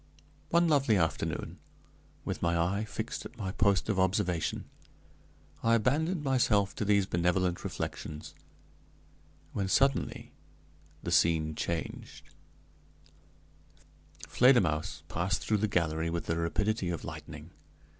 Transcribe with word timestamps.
One 0.49 0.67
lovely 0.67 0.97
afternoon, 0.97 1.59
with 2.25 2.41
my 2.41 2.57
eye 2.57 2.85
fixed 2.85 3.23
at 3.23 3.37
my 3.37 3.51
post 3.51 3.87
of 3.87 3.99
observation, 3.99 4.65
I 5.61 5.75
abandoned 5.75 6.23
myself 6.23 6.73
to 6.77 6.85
these 6.85 7.05
benevolent 7.05 7.63
reflections, 7.63 8.33
when 9.53 9.67
suddenly 9.67 10.31
the 11.03 11.11
scene 11.11 11.53
changed: 11.53 12.31
Fledermausse 14.27 15.03
passed 15.07 15.45
through 15.45 15.57
the 15.57 15.67
gallery 15.67 16.09
with 16.09 16.25
the 16.25 16.35
rapidity 16.35 16.89
of 16.89 17.05
lightning. 17.05 17.51